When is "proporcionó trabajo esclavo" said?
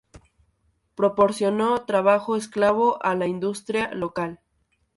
0.95-2.97